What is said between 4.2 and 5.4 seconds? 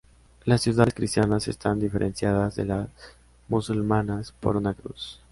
por una cruz.